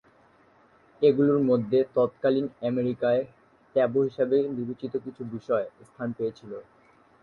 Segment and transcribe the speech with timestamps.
[1.01, 3.23] এগুলোর মধ্যে তৎকালীন অ্যামেরিকায়
[3.75, 6.51] ট্যাবু হিসেবে বিবেচিত কিছু বিষয় স্থান পেয়েছিল।